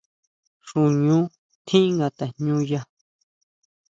Xuñu 0.67 1.19
tjín 1.65 1.85
nga 1.95 2.07
tajñuña. 2.17 2.81